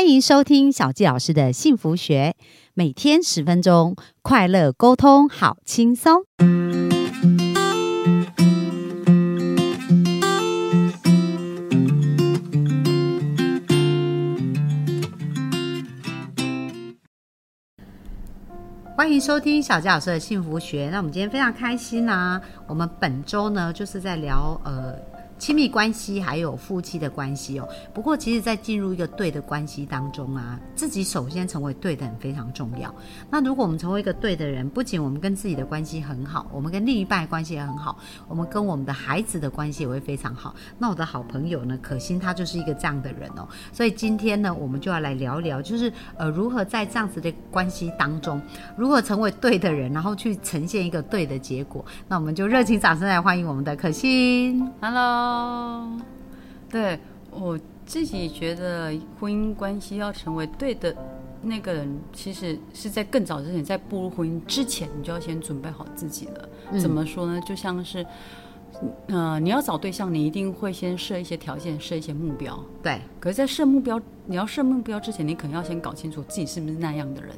[0.00, 2.34] 欢迎收听小纪老师的幸福学，
[2.72, 6.22] 每天十分钟，快乐沟通，好轻松。
[18.96, 20.88] 欢迎收听小纪老师的幸福学。
[20.90, 22.40] 那我们今天非常开心啊！
[22.66, 25.09] 我们本周呢，就是在聊呃。
[25.40, 27.66] 亲密关系还有夫妻的关系哦。
[27.94, 32.94] 不过，其实，在进入一个对的关系当中啊，自己首先成为对的人非常重要。
[33.30, 37.98] 那如果我们成为一个对的人，不仅我们跟自己的关系很好，我们跟另一半关系也很好，
[38.28, 40.54] 我们跟我们的孩子的关系也会非常好。
[40.78, 43.48] 那我的好朋友呢，可心他就是一个这样的人哦。
[43.72, 48.38] 所以今天呢，我们就要来聊聊，就是呃，如何在这样子的关系当中，
[48.76, 51.82] 如何成为对的人，然后去呈现一个对的结果。
[52.06, 55.29] 那我们就热情掌声来欢迎我们的可心，Hello。
[55.30, 56.00] 哦，
[56.68, 56.98] 对
[57.30, 60.94] 我自己觉得婚姻关系要成为对的
[61.42, 66.48] 那个人，其实是在更早之前，在步入婚姻之前，你就要先准备好自己了。
[66.78, 67.40] 怎么说呢？
[67.46, 68.04] 就像是，
[69.06, 72.62] 呃，你要找对象，你一定会先设一些条件，设一些目标。
[72.82, 73.00] 对。
[73.18, 77.30] 可是，在设目标，你要设目标之前，你可能要先搞清楚自己是不是那样的人。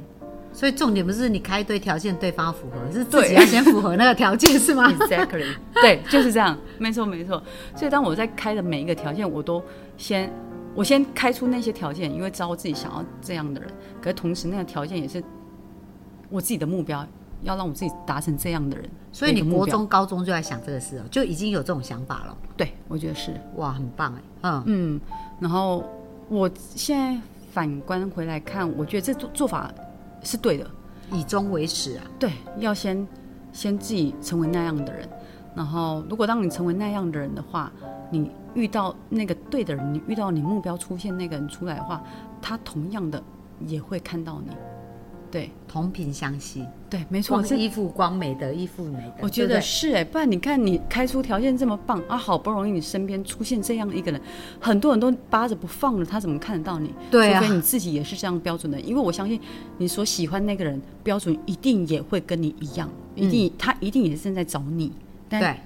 [0.53, 4.87] 所以重点不是你开一堆条件，对方要符合，是自己要先符合那个条件，是吗？
[4.93, 5.47] Exactly，
[5.81, 7.43] 对，就是这样，没错没错。
[7.75, 9.63] 所以当我在开的每一个条件，我都
[9.97, 10.31] 先
[10.75, 13.71] 我先开出那些条件，因为知道我自己想要这样的人。
[14.01, 15.25] 可是同时，那个条件也是
[16.29, 17.07] 我自己的目标，
[17.41, 18.89] 要让我自己达成这样的人。
[19.11, 22.37] 所以你国中、高中就在想这个事哦，就已经有这种想法了。
[22.57, 24.23] 对，我觉得是哇，很棒哎。
[24.43, 25.01] 嗯嗯，
[25.41, 25.83] 然后
[26.29, 27.19] 我现在
[27.53, 29.73] 反观回来看，我觉得这做做法。
[30.23, 30.71] 是对的，
[31.11, 32.05] 以终为始啊！
[32.19, 33.07] 对，要先
[33.53, 35.09] 先自己成为那样的人，
[35.55, 37.71] 然后如果当你成为那样的人的话，
[38.11, 42.03] 你遇到那个对的人，你遇到你目标出现那个人出来的话，
[42.41, 43.23] 他同样的
[43.67, 44.53] 也会看到你。
[45.33, 49.15] 对，同频相吸，对，没错，是依附光美的，依附美的。
[49.23, 54.21] 我觉得是哎，不然你看你开出条件这么棒啊，好不容易你身边出现这样一个人，
[54.61, 56.93] 很多人都扒着不放了，他怎么看得到你？
[57.11, 59.41] 对啊，除非你自己也是这样标准的，因为我相信
[59.79, 62.87] 你所喜欢那个人标准一定也会跟你一样，
[63.17, 64.93] 一定他一定也是正在找你，
[65.31, 65.59] 但，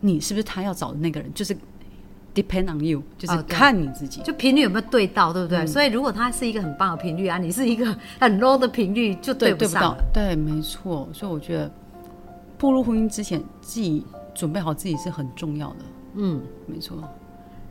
[0.00, 1.32] 你是不是他要找的那个人？
[1.32, 1.56] 就是。
[2.36, 5.66] Depend on you，就是看你自己，就频率有没有对到，对不对？
[5.66, 7.86] 所以如果它是一个很棒的频率啊，你是一个
[8.20, 9.96] 很 low 的频率，就对不上。
[10.12, 11.08] 对，没错。
[11.14, 11.70] 所以我觉得
[12.58, 14.04] 步入婚姻之前，自己
[14.34, 15.76] 准备好自己是很重要的。
[16.16, 16.98] 嗯，没错。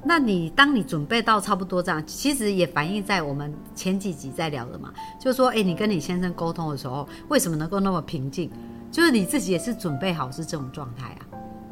[0.04, 8.50] 那你当你准备到差不多这样，其实也反映在我们前几集在聊的嘛，就是说，哎，你跟你先生沟通的时候，为什么能够那么平静？
[8.92, 11.25] 就是你自己也是准备好是这种状态啊。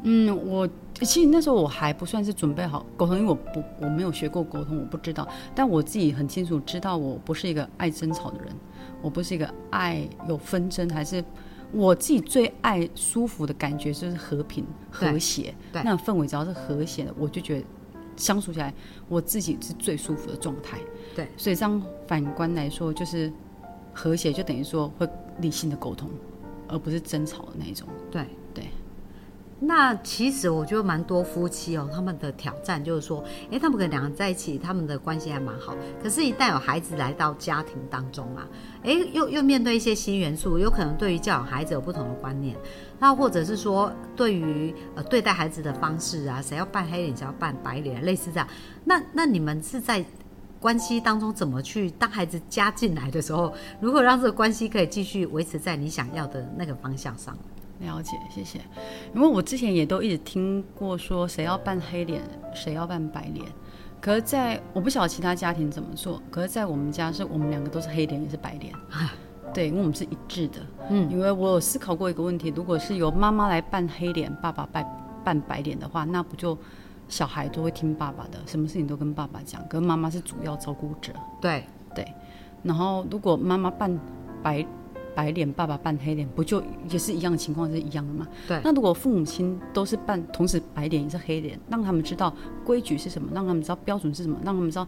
[0.06, 5.26] 嗯，我其实那时候我还不算是准备好沟通，因为我不我没有学过沟通，我不知道。
[5.54, 8.54] 但我自己很清楚知道，我不是一个爱争吵的人，
[9.00, 11.24] 我不是一个爱有纷争，还是
[11.72, 17.66] 我自己最爱舒服的感觉就是和平和谐，那氛围只要是和谐的，我就觉得
[18.16, 18.72] 相处起来
[19.08, 20.78] 我自己是最舒服的状态。
[21.16, 23.32] 对，所以这样反观来说，就是
[23.94, 25.08] 和谐就等于说会
[25.40, 26.10] 理性的沟通，
[26.68, 27.88] 而不是争吵的那一种。
[28.10, 28.22] 对
[28.52, 28.64] 对。
[29.66, 35.74] 那其实我觉得蛮多夫妻哦，他们的挑战就是说，哎，他们可能两个人在一起，他们的关系还蛮好。
[36.02, 38.46] 可是，一旦有孩子来到家庭当中啊，
[38.82, 42.56] 哎，又又面对一些新元素，有可能对于教养孩子有不同的观念。
[42.98, 48.46] 那或者是说，对于呃对待孩子的方式啊，谁要扮黑脸，谁要扮白脸，类似这样。
[48.84, 50.04] 那那你们是在
[50.60, 51.90] 关系当中怎么去？
[51.92, 57.36] 当孩子加进来的时候，如何让这个关系可以继续维持在你想要的那个方向上？
[57.84, 58.58] 了解，谢谢。
[59.14, 62.22] 因为我之前也都一直听过说，谁要扮黑脸，
[62.54, 63.46] 谁要扮白脸。
[64.00, 68.74] 可是，在我不晓得其他家庭怎么做，可是，在我们家是我们两个都是黑脸，也是白脸。
[69.54, 70.60] 对，因为我们是一致的。
[70.90, 74.84] 嗯，因为我有思考过一个问题：如果是由妈妈来扮黑脸，爸爸扮
[75.22, 76.58] 扮白脸的话，那不就
[77.08, 81.12] 小孩都会听爸爸的，什么事情都跟爸爸讲，可是妈妈是主要照顾者。
[81.40, 81.64] 对
[81.94, 82.06] 对。
[82.62, 83.98] 然后，如果妈妈扮
[84.42, 84.66] 白。
[85.14, 88.26] 白脸爸爸扮黑脸，不就也是一样的情况，是一样的吗？
[88.48, 88.60] 对。
[88.64, 92.34] 那如果父母亲都是扮同时白脸也是黑脸，让他们知道
[92.64, 94.86] 规矩是什么，让他们知道标准是什么，让他们知道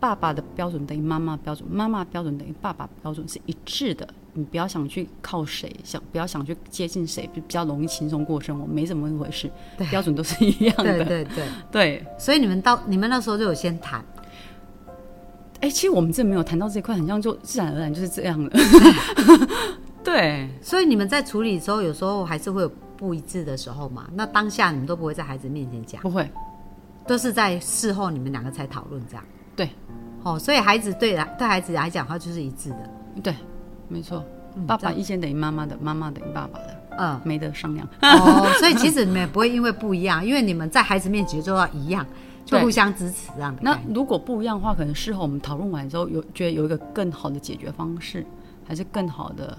[0.00, 4.08] 爸爸的标准等于妈妈标准，妈妈标准等于爸爸标准是一致的。
[4.34, 9.50] 你不要想去靠谁，想不要想去接近谁，比较容易轻松过生活，没怎么一回事。
[9.90, 10.84] 标准都是一样的。
[10.84, 12.06] 对对对对。
[12.16, 14.04] 所以你们到你们那时候就有先谈。
[15.60, 18.50] 哎，其实我们这没有谈到这一块，很像就自然而然就是这样了。
[20.04, 24.08] 对，所以你们在处理的时候，有时候还是会有不一致的时候嘛。
[24.14, 26.30] 那当下你们都不会在孩子面前讲，不会，
[27.06, 29.24] 都是在事后你们两个才讨论这样。
[29.56, 29.68] 对，
[30.22, 32.90] 哦，所以孩子对来对孩子来讲，他就是一致的。
[33.22, 33.34] 对，
[33.88, 34.24] 没错，
[34.54, 37.86] 嗯爸爸意见等于妈妈的，妈妈等于爸爸的，嗯，没得商量。
[38.00, 42.06] 哦，所以其实你们也不会因为不一样，因为你们在孩子面前就要一样，
[42.48, 43.78] 就互相支持这样的那。
[43.94, 48.24] 如果不一样的话，可能事后我们讨论完之后，有觉得有一个更好的解决方式，
[48.66, 49.56] 还是更好的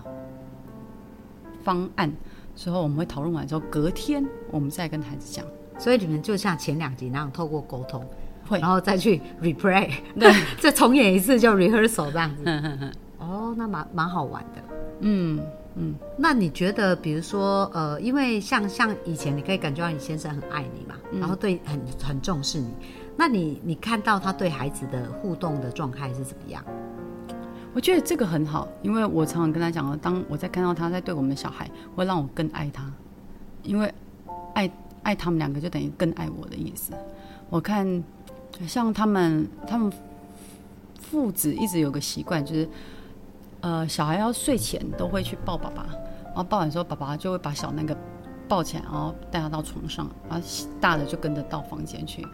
[1.63, 2.12] 方案，
[2.56, 5.45] 之后我们会讨论完之后，隔天我们再跟孩子讲。
[5.77, 8.03] 所以你们就像前两集那样，透过沟通，
[8.47, 9.89] 会然后再去 replay，
[10.19, 12.36] 对， 再重演一次就 rehearsal 这样
[13.18, 14.62] 哦，那蛮蛮好玩的。
[15.01, 15.39] 嗯
[15.80, 22.70] 嗯，那你觉得，比如说，呃，因为像像以前，你可以感觉到你先生很爱你嘛，嗯然后对很很重视你。
[23.16, 26.64] 那你你看到他对孩子的互动的状态是怎么样？
[27.74, 32.92] 我觉得这个很好，因为我常常跟他讲了，当我在看到他在对我们的小孩，会让我更爱他，
[33.64, 33.94] 因为
[34.54, 34.70] 爱
[35.04, 36.94] 爱他们两个就等于更爱我的意思。
[37.50, 38.04] 我看
[38.68, 39.92] 像他们，他们
[41.00, 42.68] 父子一直有个习惯，就是
[43.62, 45.86] 呃，小孩要睡前都会去抱爸爸，
[46.26, 47.96] 然后抱完之后，爸爸就会把小那个
[48.48, 50.48] 抱起来，然后带他到床上，然后
[50.80, 52.26] 大的就跟着到房间去，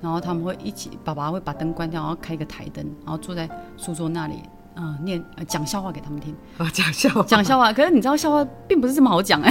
[0.00, 4.42] 然后他们会一起，爸爸会把灯关掉，然后开一个台灯，然后坐在书桌那里，
[4.76, 6.36] 嗯、念呃讲笑话给他们听。
[6.58, 9.50] 我 讲笑话，讲笑话，可是你知道笑话并不是这么好讲哎、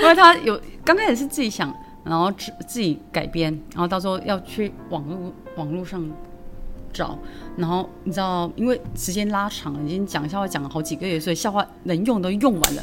[0.00, 1.74] 因为他有刚开始是自己想，
[2.04, 6.04] 然后自自己改编，然后到时候要去网络网络上
[6.92, 7.18] 找，
[7.56, 12.82] 然后你知道，因为时间拉长了，已经讲笑话讲了好几个月，所以笑话能用都用完了。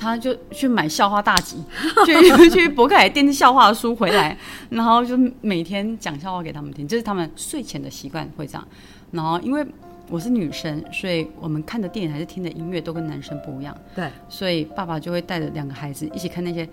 [0.00, 1.56] 他就去买笑话大集，
[2.06, 2.14] 去
[2.50, 4.38] 去博客来订笑话书回来，
[4.70, 8.64] 然后就每天讲笑话给他们听，这是他们睡前的习惯会这样。
[9.10, 9.66] 然后因为
[10.08, 16.68] 我是女生，所以我们看的电影还是听的音乐都跟男生不一样，对，所以爸爸就会带着两个孩子一起看那些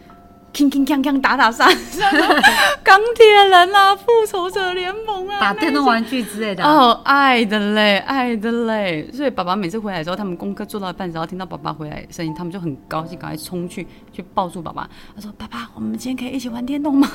[0.56, 2.10] 铿铿锵锵打打杀杀，
[2.82, 6.64] 钢铁人啊，复仇者联盟啊，打电动玩具之类的。
[6.64, 9.12] 哦，爱的嘞，爱的嘞。
[9.12, 14.90] 所以爸爸每次回来之后，他们功课做到一半，只要听到爸爸回来声音，他们就很高兴，赶快冲去去抱住爸爸。
[15.14, 17.06] 他说：“爸爸，我们今天可以一起玩电动吗？”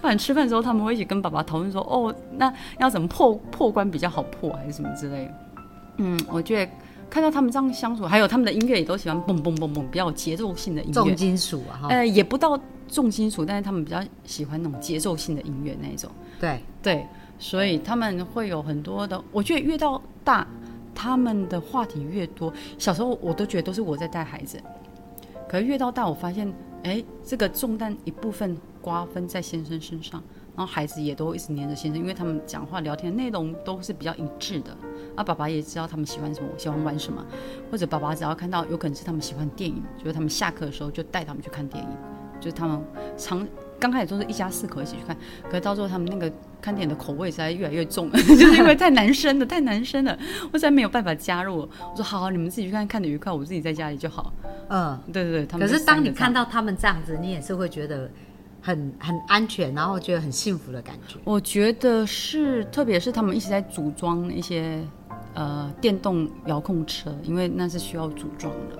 [0.00, 5.30] 不然吃饭的时候，他们会一起跟爸爸讨论说：“哦，那要怎么破破关比较好破，还是什么之类的。”
[5.98, 6.72] 嗯，我觉得
[7.08, 10.92] 看到他们这样相处，还有他们的音乐也都喜欢蹦蹦蹦蹦，比较有节奏性的音乐。
[10.92, 12.58] 重金属啊，哈，呃，也不到
[12.88, 16.10] 重金属，但是他们比较喜欢那种节奏性的音乐那一种。
[16.38, 17.06] 对，对，
[17.38, 20.46] 所以他们会有很多的，我觉得越到大，
[20.94, 22.52] 他们的话题越多。
[22.78, 24.60] 小时候我都觉得都是我在带孩子，
[25.48, 30.22] 可是越到大，我发现，哎，这个重担一部分瓜分在先生身上，
[30.56, 34.76] 然后孩子也都一直黏着先生，因为他们讲话聊天内容都是比较一致的。
[35.14, 37.24] 啊，爸爸也知道他们喜欢什么，喜欢玩什么，
[37.70, 41.90] 或者爸爸只要看到有可能是他们喜欢电影，就是他们下课的时候就带他们去看电影，
[42.40, 42.82] 就是他们
[43.16, 43.46] 常
[43.78, 46.30] 刚开始都是一家四口一起去看，可是到最后他们那个
[46.60, 50.18] 看电影的口味实在越来越重， 就是因为太男生了，太男生了，
[50.52, 51.58] 我实在没有办法加入。
[51.58, 54.32] 我说好好，你们自己去看，看的愉快，我自己在家里就好。
[54.68, 54.98] 嗯。
[55.12, 58.10] 对对对，他可是当你看，到他们这样子，你也是会觉得
[58.60, 61.18] 很很安全，然后觉得很幸福的感觉。
[61.24, 64.82] 我觉得是，特别是他们一直在组装一些
[65.34, 68.78] 呃电动遥控车，因为那是需要组装的。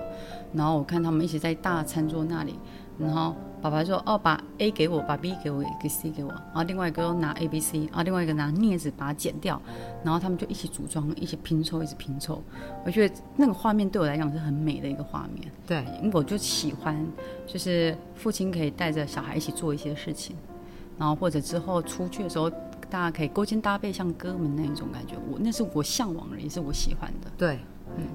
[0.53, 2.57] 然后我看他们一起在大餐桌那里，
[2.97, 9.61] 然后爸爸说：“哦，把 A 给我，把 B 给我，给 C 给我。”然后另外一个又拿 A、B、C，然后另外一个拿镊子把它剪掉，
[10.03, 12.41] 然后他们就一起组装，一起拼凑，一起拼凑。
[12.85, 15.51] 我觉得那个画面对我来讲是很美的一个画面。
[15.65, 16.95] 对，因为我就喜欢，
[17.45, 20.35] 就是父亲可以带着小孩一起做一些事情，
[20.97, 22.49] 然后或者之后出去的时候，
[22.89, 25.15] 大家可以勾肩搭背，像哥们那一种感觉。
[25.31, 27.29] 我那是我向往的，也是我喜欢的。
[27.37, 27.59] 对，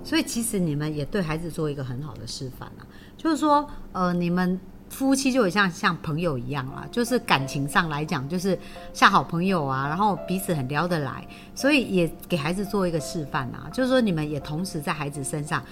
[0.05, 4.59] 所以其实你们也对孩子做一个很好的示范啊，就是说，呃，你们
[4.93, 8.57] 夫妻就很像像朋友一样啦，就是感情上来讲，就是
[8.93, 15.65] 像好朋友啊，然后彼此很聊得来，所以也给孩子做一个示范啊，就是说你们也同时在孩子身上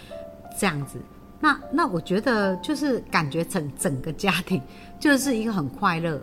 [0.58, 0.98] 这样子。
[1.38, 4.60] 那那我觉得就是感觉整整个家庭
[4.98, 6.20] 就是一个很快乐，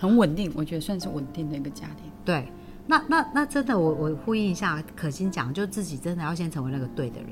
[0.00, 2.10] 很稳定，我觉得算是稳定的一个家庭。
[2.24, 2.50] 对，
[2.86, 7.30] 那那那真的，我我呼应一下可心讲，就自己真的要先成为那个对的人，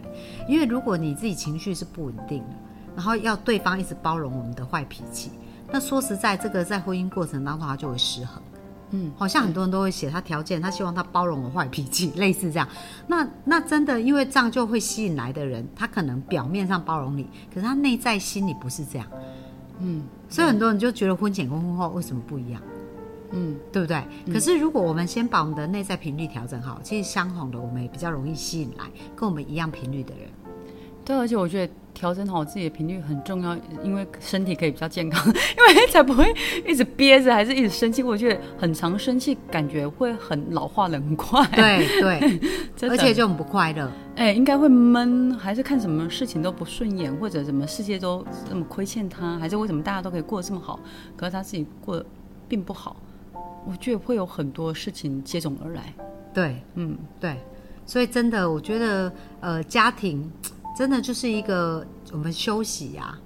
[0.48, 2.56] 因为如果你自己情绪是不稳定的，
[2.96, 5.30] 然后要对方一直包容我们的坏脾气，
[5.70, 8.42] 那说实在，这个在婚姻过程当中它就会失衡。
[8.90, 12.68] 嗯，好像很多人都会写他条件，他希望他包容我坏脾气，类似这样。
[13.08, 19.06] 那那真的，因为这样就会吸引来的人，他可能表面上包容你，可是他内在心里不是这样。
[19.80, 22.62] 嗯，所以很多人就觉得婚前跟婚后为什么不一样？
[23.32, 24.04] 嗯，对不对？
[24.32, 28.84] 可是如果我们先把我们的内在频率调整好，其实相同的我们也比较容易吸引来
[29.16, 30.28] 跟我们一样频率的人。
[31.04, 36.30] 对，而且我觉得调整好自己的频率很重要，因为身体可以比较健康， 因为才不会
[36.66, 38.02] 一直憋着，还是一直生气。
[38.02, 41.42] 我觉得很常生气，感觉会很老化的很快。
[41.52, 42.40] 对对，
[42.90, 43.90] 而且就很不快乐。
[44.14, 50.78] 哎、应该会闷，还是看什么事情都不顺眼，或者什么世界都这么亏欠他，还是为什么大家都可以过得这么好，
[51.16, 52.04] 可是他自己过得
[52.46, 52.96] 并不好？
[53.66, 55.94] 我觉得会有很多事情接踵而来。
[56.34, 57.36] 对，嗯，对，
[57.86, 59.10] 所以真的，我觉得
[59.40, 60.30] 呃，家庭
[60.76, 63.18] 真的就是一个我们休息呀、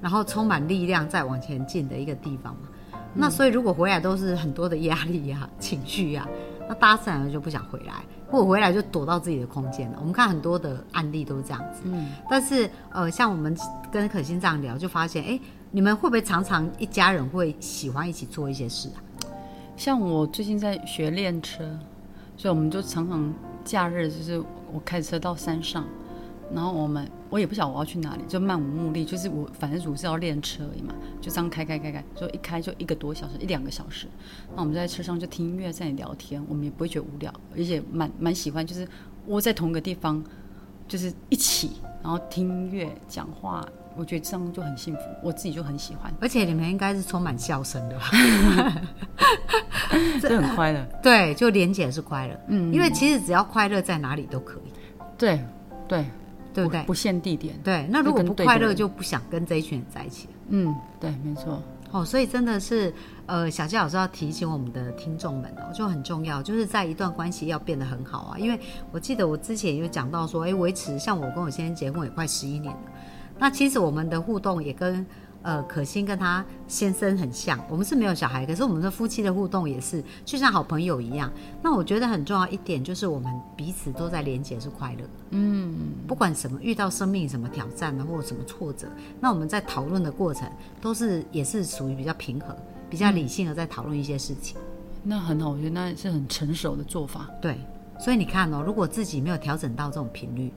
[0.00, 2.68] 然后充满力量再往前进的一个地方嘛。
[3.12, 6.26] 那所以如果回来都是很多的压力呀、 情绪呀、
[6.66, 7.92] 那大家自然就不想回来，
[8.30, 9.98] 或者回来就躲到自己的空间了。
[10.00, 11.82] 我们看很多的案例都是这样子。
[11.84, 13.54] 嗯，但是呃，像我们
[13.92, 15.38] 跟可心这样聊，就发现，哎，
[15.70, 18.98] 你们会不会常常一家人会喜欢一起做一些事啊？
[19.76, 21.64] 像我最近在学练车，
[22.36, 23.32] 所以我们就常常
[23.62, 24.42] 假日就是
[24.72, 25.84] 我开车到山上，
[26.52, 34.06] 然后我们我也不晓得我要去哪里，就漫无目的，就是我反正主是要练车而已嘛，就这样开开开开，就一开就一个多小时，一两个小时。
[34.54, 38.86] 那我们在车上就听音乐，在聊天，我们也不会觉得无聊，而且蛮蛮喜欢，就是
[39.26, 40.22] 窝在同一个地方，
[40.88, 41.72] 就是一起，
[42.02, 43.66] 然后听音乐讲话。
[43.96, 48.10] 我觉得这样就很幸福，我自己就很喜欢，而且你们应该是充满笑声的吧？
[50.20, 50.84] 这很快乐。
[51.00, 54.72] 对，就连结是快乐，嗯，因为其实只要快乐在哪里都可以，
[55.16, 55.38] 对
[55.86, 56.04] 对
[56.54, 56.82] 对不对？
[56.84, 57.54] 不限地点。
[57.62, 60.28] 对，那如果不快乐，就不想跟这一群人在一起。
[60.48, 61.60] 嗯，对，没错。
[61.90, 62.92] 哦，所以真的是，
[63.26, 68.38] 呃，小纪老师要提醒我们的听众们哦，就很重要，就是在一段关系要变得很好啊。
[68.38, 68.58] 因为
[68.90, 72.80] 我记得我之前有讲到说，哎，维持像我跟我先生结婚也快十一年了，
[73.38, 75.06] 那其实我们的互动也跟
[75.44, 81.30] 呃可心跟她先生很像，我们是没有小孩，可是我们的夫妻的互动也是就像好朋友一样。
[81.62, 85.04] 那我觉得很重要一点就是我们彼此都在连接是快乐。
[85.30, 88.88] 嗯，不管什么遇到生命什么挑战啊，或者什么挫折，
[89.20, 92.56] 那我们在讨论的过程都是也是属于比较平和、
[92.90, 94.56] 比较理性的在讨论一些事情。
[95.02, 97.28] 那很好，我觉得那是很成熟的做法。
[97.42, 97.58] 对，
[98.00, 100.50] 所以你看哦，如果自己没有调整到这种频率，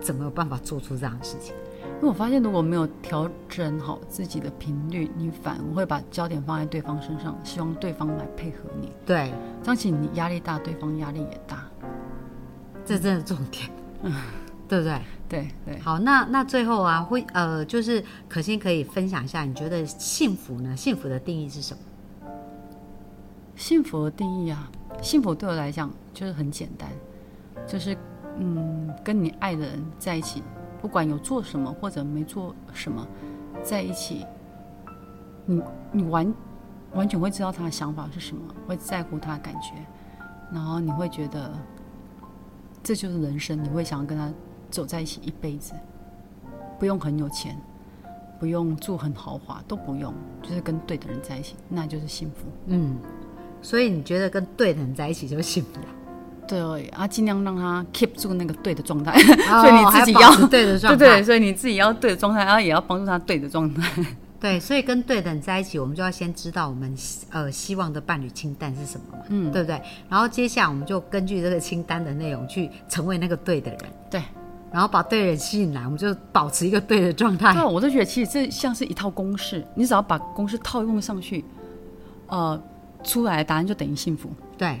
[0.00, 1.54] 怎么有办法做出这样的事情？
[1.96, 8.92] 因为我发现，如果没有调整好自己的频率，你反而会把焦点放在对方身上，希望对方来配合你。
[9.04, 11.64] 对，这样其实你压力大，对方压力也大。
[12.84, 13.68] 这真的重点，
[14.02, 14.12] 嗯
[14.68, 15.00] 对不对？
[15.28, 20.76] 对对，好，那那最后啊，会呃，就是可心可以分享一下，你觉得幸福呢？
[20.76, 21.80] 幸福的定义是什么？
[23.56, 24.70] 幸福的定义啊，
[25.02, 26.88] 幸福对我来讲就是很简单，
[27.66, 27.96] 就是
[28.38, 30.42] 嗯，跟你爱的人在一起，
[30.80, 33.06] 不管有做什么或者没做什么，
[33.62, 34.24] 在一起，
[35.44, 36.34] 你你完
[36.94, 39.74] 完全会知道他的想法是什么，会在乎他的感觉，
[40.52, 41.50] 然后你会觉得
[42.82, 44.32] 这就是人生，你会想要跟他
[44.70, 45.74] 走在一起一辈子，
[46.78, 47.60] 不用很有钱，
[48.38, 52.46] 不用住很豪华，都不用，就是跟对的人在一起，那就是幸福。
[52.66, 52.96] 嗯，
[53.60, 55.86] 所以你觉得跟对的人在一起就幸福了？
[56.48, 64.04] 对啊，尽量让他 keep 住那个对的状态，哦 所以你自己要对的状态，对对，所以你自己要对的状态，然后也要帮助他对的状态。
[64.40, 66.94] 对，所以跟对的人在一起，我们就要先知道我们
[67.30, 69.82] 呃希望的伴侣清单是什么嘛，嗯对不对？
[70.08, 74.22] 然后接下来我们就根据这个清单的内容去成为那个对的人，对，
[74.70, 77.60] 然后把对的人吸引来，我们就保持一个对的状态对。
[77.60, 81.44] 啊，我就觉得其实这像是一套公式，你只要把公式套用上去，
[82.28, 82.62] 呃，
[83.02, 84.30] 出来的答案就等于幸福。
[84.56, 84.80] 对，对，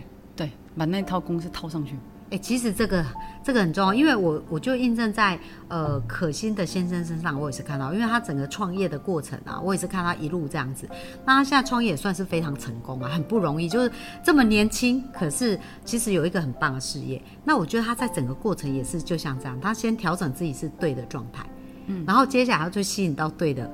[0.78, 1.96] 把那套公式套上去。
[2.30, 3.02] 哎，其实这个
[3.42, 10.86] 这个很重要，因为我我就印证在呃可心的先生身上，我也是看到，因为他整个创业的过程啊，我也是看他一路这样子。
[11.24, 13.90] 那他现在创业也算是非常成功啊，很不容易，就是
[14.22, 17.22] 这么年轻，可是其实有一个很棒的事业。
[17.44, 21.46] 那我觉得他在整个过程也是就像这样，他先调整自己是对的状态，
[21.86, 23.70] 嗯，然后接下来他就吸引到对的。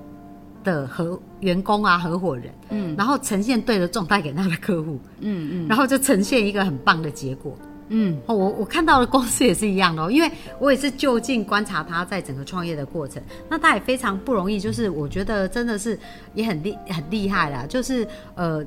[0.64, 7.56] 的合员工啊，合伙人，嗯，然后呈现对的状态给他的客户，嗯嗯然后就呈现一个很棒的结果。
[7.88, 15.96] 嗯，哦，我我看到的公司也是一样的、哦，因为我也是就近观察他在整个创业的过程，那他也非常不容易，就是我觉得真的是
[16.34, 18.04] 也很厉很厉害啦，就是
[18.34, 18.64] 呃。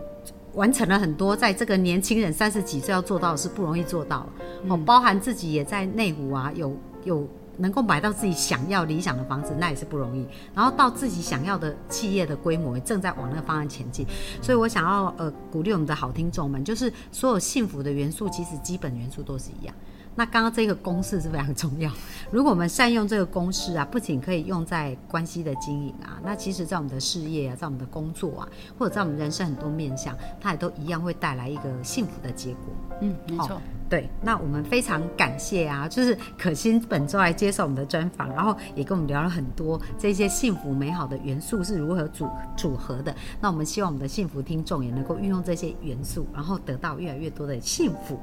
[0.53, 4.27] 完成了很多，在这个年轻人三十几岁要做到的是不容易做到
[4.67, 10.25] 哦，包含自己也在内湖啊，有有能够买到自己想要理想的房子，那也是不容易。
[10.53, 14.05] 然后到自己想要的企业的规模，也正在往那个方向前进。
[14.41, 19.75] 所以我想要呃鼓励我们的好听众们，就是所有幸福的元素，其实基本元素都是一样。
[20.19, 21.91] 那刚刚这个公式是非常重要。
[22.31, 28.49] 如果我们善用这个公式啊，不仅可以用在关系的经营啊，那其实在我们的事业啊，在我们的工作啊，
[28.79, 32.61] 或者在我们人生很多面向，它也都一样会带来一个幸福的结果。
[33.01, 33.61] 嗯，没好错。
[33.89, 43.15] 对，那我们非常感谢啊，就是可心本周来接受我们的专访，然后也跟我们聊了很多这些幸福美好的元素是如何组组合的。
[43.39, 48.19] 那我们希望我们的幸福听众也能够运用这些元素，然后得到越来越多的幸福。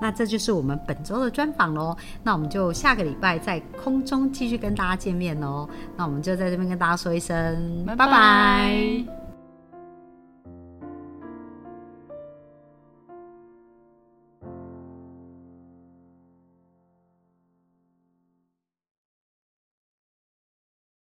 [0.00, 1.96] 那这就是我们本周的专访喽。
[2.22, 5.68] 那我们就下个礼拜在空中继续跟大家见面喽。
[5.96, 9.27] 那我们就在这边跟大家说一声拜拜。